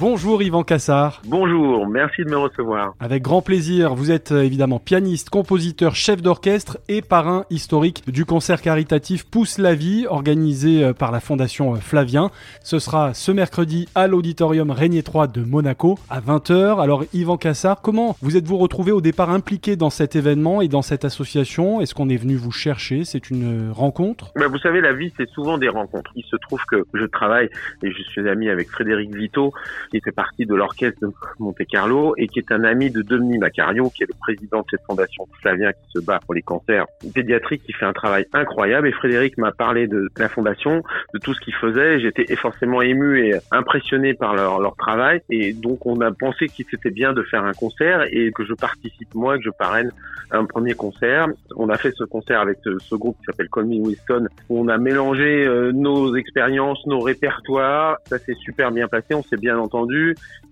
[0.00, 1.22] Bonjour Yvan Cassard.
[1.26, 2.94] Bonjour, merci de me recevoir.
[3.00, 8.24] Avec grand plaisir, vous êtes euh, évidemment pianiste, compositeur, chef d'orchestre et parrain historique du
[8.24, 12.30] concert caritatif Pousse la vie, organisé euh, par la Fondation euh, Flavien.
[12.62, 16.80] Ce sera ce mercredi à l'auditorium Régnier 3 de Monaco à 20h.
[16.80, 20.82] Alors Yvan Cassard, comment vous êtes-vous retrouvé au départ impliqué dans cet événement et dans
[20.82, 21.80] cette association?
[21.80, 23.04] Est-ce qu'on est venu vous chercher?
[23.04, 24.30] C'est une rencontre?
[24.36, 26.12] Ben, Vous savez, la vie c'est souvent des rencontres.
[26.14, 27.48] Il se trouve que je travaille
[27.82, 29.52] et je suis ami avec Frédéric Vito
[29.88, 33.40] qui fait partie de l'orchestre de Monte Carlo et qui est un ami de Dominique
[33.40, 36.86] Macario, qui est le président de cette fondation Flavien qui se bat pour les cancers
[37.14, 38.86] pédiatriques, qui fait un travail incroyable.
[38.88, 42.00] Et Frédéric m'a parlé de la fondation, de tout ce qu'il faisait.
[42.00, 45.22] J'étais forcément ému et impressionné par leur, leur travail.
[45.30, 48.54] Et donc on a pensé qu'il c'était bien de faire un concert et que je
[48.54, 49.90] participe moi, que je parraine
[50.30, 51.26] un premier concert.
[51.56, 54.68] On a fait ce concert avec ce, groupe qui s'appelle Call Me Winston, où on
[54.68, 57.96] a mélangé euh, nos expériences, nos répertoires.
[58.06, 59.77] Ça s'est super bien passé, on s'est bien entendu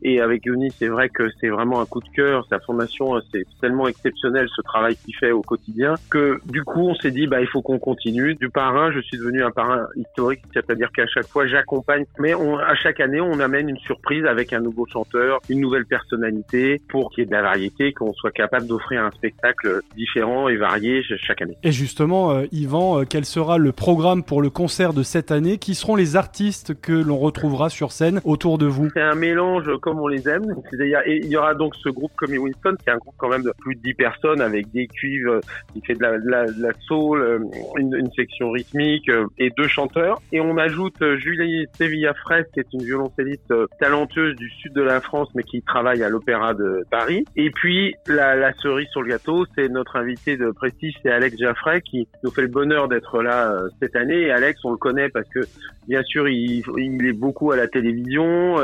[0.03, 2.46] et avec Yoni, c'est vrai que c'est vraiment un coup de cœur.
[2.51, 6.95] Sa formation, c'est tellement exceptionnel ce travail qu'il fait au quotidien que du coup, on
[6.95, 8.35] s'est dit, bah, il faut qu'on continue.
[8.35, 12.05] Du parrain, je suis devenu un parrain historique, c'est-à-dire qu'à chaque fois, j'accompagne.
[12.18, 15.87] Mais on, à chaque année, on amène une surprise avec un nouveau chanteur, une nouvelle
[15.87, 20.49] personnalité pour qu'il y ait de la variété, qu'on soit capable d'offrir un spectacle différent
[20.49, 21.57] et varié chaque année.
[21.63, 25.59] Et justement, euh, Yvan, euh, quel sera le programme pour le concert de cette année?
[25.59, 28.88] Qui seront les artistes que l'on retrouvera sur scène autour de vous?
[28.95, 30.54] C'est un mélange comme on les aime.
[30.80, 33.42] Et il y aura donc ce groupe comme Winston, qui est un groupe quand même
[33.42, 35.40] de plus de 10 personnes avec des cuivres, euh,
[35.72, 37.38] qui fait de la, de la, soul, euh,
[37.76, 40.20] une, une, section rythmique euh, et deux chanteurs.
[40.32, 45.00] Et on ajoute Julie Sevilla Fraisse, qui est une violoncelliste talentueuse du sud de la
[45.00, 47.24] France, mais qui travaille à l'Opéra de Paris.
[47.37, 51.37] Et puis la, la cerise sur le gâteau, c'est notre invité de prestige, c'est Alex
[51.38, 54.22] Jaffray, qui nous fait le bonheur d'être là cette année.
[54.22, 55.40] Et Alex, on le connaît parce que
[55.88, 58.56] bien sûr, il, il est beaucoup à la télévision,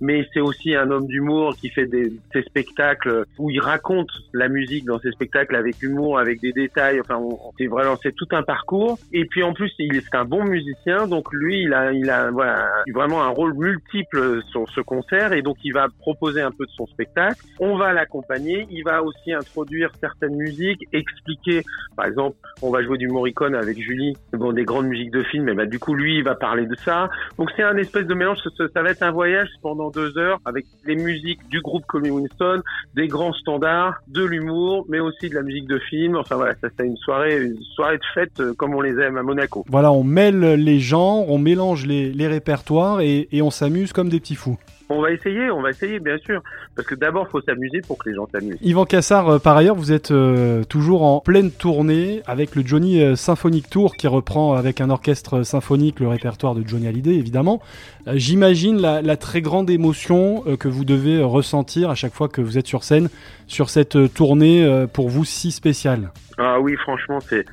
[0.00, 4.48] mais c'est aussi un homme d'humour qui fait des, des, spectacles où il raconte la
[4.48, 7.00] musique dans ses spectacles avec humour, avec des détails.
[7.00, 7.20] Enfin,
[7.58, 8.98] c'est vraiment c'est tout un parcours.
[9.12, 12.30] Et puis en plus, il est un bon musicien, donc lui, il a, il a
[12.30, 16.66] voilà, vraiment un rôle multiple sur ce concert et donc il va proposer un peu
[16.66, 17.40] de son spectacle.
[17.58, 18.66] On va l'accompagner.
[18.70, 21.62] Il va aussi introduire certaines musiques, expliquer.
[21.96, 25.48] Par exemple, on va jouer du Morricone avec Julie, bon, des grandes musiques de films.
[25.48, 27.10] Et bah du coup, lui, il va parler de ça.
[27.38, 28.38] Donc c'est un espèce de mélange.
[28.74, 32.60] Ça va être un voyage pendant deux heures avec les musiques du groupe Colmy Winston,
[32.96, 36.16] des grands standards, de l'humour, mais aussi de la musique de film.
[36.16, 39.22] Enfin voilà, ça c'est une soirée, soirée de fête euh, comme on les aime à
[39.22, 39.64] Monaco.
[39.68, 44.34] Voilà, on mêle les genres, on mélange les, répertoires et on s'amuse comme des petits
[44.34, 44.58] fous.
[44.92, 46.42] On va essayer, on va essayer, bien sûr.
[46.74, 48.58] Parce que d'abord, il faut s'amuser pour que les gens s'amusent.
[48.60, 53.00] Yvan Cassard, euh, par ailleurs, vous êtes euh, toujours en pleine tournée avec le Johnny
[53.00, 57.62] euh, Symphonic Tour qui reprend avec un orchestre symphonique le répertoire de Johnny Hallyday, évidemment.
[58.08, 62.58] J'imagine la, la, très grande émotion que vous devez ressentir à chaque fois que vous
[62.58, 63.10] êtes sur scène
[63.46, 66.10] sur cette tournée pour vous si spéciale.
[66.38, 67.44] Ah oui, franchement, c'est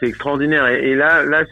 [0.00, 0.66] c'est extraordinaire.
[0.66, 1.44] Et, là, là,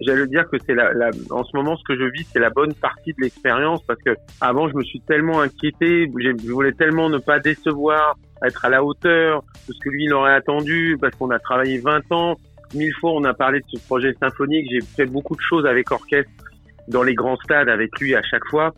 [0.00, 2.50] j'allais dire que c'est la, la, en ce moment, ce que je vis, c'est la
[2.50, 4.10] bonne partie de l'expérience parce que
[4.40, 8.82] avant, je me suis tellement inquiété, je voulais tellement ne pas décevoir, être à la
[8.82, 12.36] hauteur de ce que lui il aurait attendu parce qu'on a travaillé 20 ans.
[12.74, 14.66] Mille fois, on a parlé de ce projet symphonique.
[14.70, 16.30] J'ai fait beaucoup de choses avec orchestre
[16.88, 18.72] dans les grands stades avec lui à chaque fois.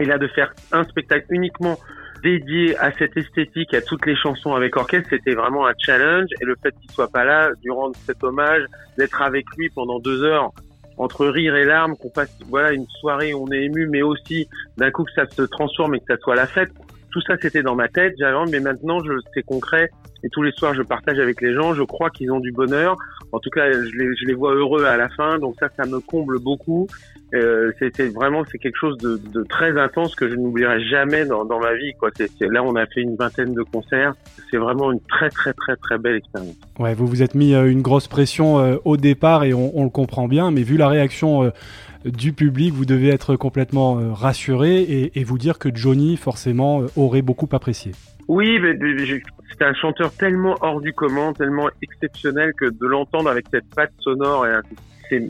[0.00, 1.78] Et là, de faire un spectacle uniquement
[2.22, 6.28] dédié à cette esthétique, à toutes les chansons avec orchestre, c'était vraiment un challenge.
[6.40, 8.62] Et le fait qu'il soit pas là, durant cet hommage,
[8.96, 10.50] d'être avec lui pendant deux heures,
[10.96, 14.48] entre rire et larmes, qu'on passe voilà une soirée où on est ému, mais aussi
[14.76, 16.70] d'un coup que ça se transforme et que ça soit la fête.
[17.10, 18.14] Tout ça, c'était dans ma tête,
[18.50, 19.90] mais maintenant, je, c'est concret.
[20.24, 21.74] Et tous les soirs, je partage avec les gens.
[21.74, 22.96] Je crois qu'ils ont du bonheur.
[23.32, 25.38] En tout cas, je les, vois heureux à la fin.
[25.38, 26.86] Donc ça, ça me comble beaucoup.
[27.34, 29.18] Euh, c'était vraiment c'est quelque chose de,
[29.48, 31.92] très intense que je n'oublierai jamais dans, ma vie
[32.40, 34.14] là on a fait une vingtaine de concerts.
[34.50, 36.56] C'est vraiment une très très très très belle expérience.
[36.78, 39.90] Ouais, vous vous êtes mis euh, une grosse pression euh, au départ et on, le
[39.90, 41.50] comprend bien, mais vu la réaction euh,
[42.04, 47.48] du public, vous devez être complètement rassuré et, vous dire que Johnny forcément aurait beaucoup
[47.52, 47.92] apprécié.
[48.34, 48.58] Oui,
[49.50, 53.92] c'est un chanteur tellement hors du commun, tellement exceptionnel que de l'entendre avec cette patte
[53.98, 54.46] sonore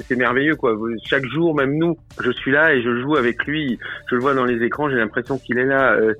[0.08, 0.76] c'est merveilleux quoi.
[1.04, 3.78] Chaque jour, même nous, je suis là et je joue avec lui.
[4.08, 5.94] Je le vois dans les écrans, j'ai l'impression qu'il est là.
[5.94, 6.14] Euh,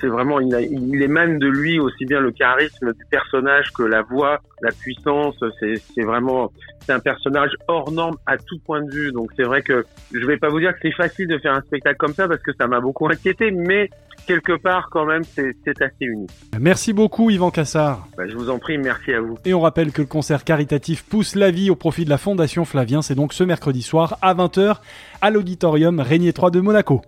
[0.00, 4.02] c'est vraiment, il, il, émane de lui aussi bien le charisme du personnage que la
[4.02, 5.36] voix, la puissance.
[5.60, 9.12] C'est vraiment, c'est un personnage hors norme à tout point de vue.
[9.12, 11.62] Donc c'est vrai que je vais pas vous dire que c'est facile de faire un
[11.62, 13.90] spectacle comme ça parce que ça m'a beaucoup inquiété, mais
[14.26, 16.30] quelque part quand même c'est assez unique.
[16.60, 18.06] Merci beaucoup Yvan Cassard.
[18.16, 19.38] Bah, je vous en prie, merci à vous.
[19.44, 22.64] Et on rappelle que le concert caritatif Pousse la vie au profit de la Fondation
[22.64, 24.76] Flavien, c'est donc ce mercredi soir à 20h
[25.20, 27.02] à l'auditorium Régnier 3 de Monaco.